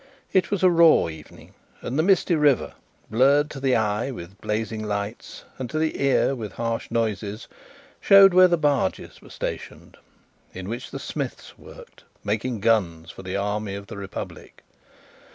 [0.33, 2.73] It was a raw evening, and the misty river,
[3.11, 7.47] blurred to the eye with blazing lights and to the ear with harsh noises,
[7.99, 9.97] showed where the barges were stationed
[10.55, 14.63] in which the smiths worked, making guns for the Army of the Republic.